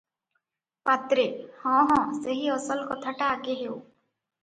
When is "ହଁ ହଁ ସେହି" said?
1.59-2.53